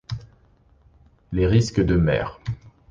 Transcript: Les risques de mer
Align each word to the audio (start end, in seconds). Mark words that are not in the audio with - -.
Les 1.31 1.45
risques 1.45 1.79
de 1.85 1.95
mer 1.95 2.41